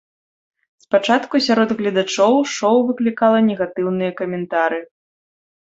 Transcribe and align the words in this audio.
Спачатку 0.83 1.41
сярод 1.47 1.75
гледачоў 1.81 2.33
шоу 2.55 2.77
выклікала 2.89 3.37
негатыўныя 3.53 4.11
каментары. 4.25 4.81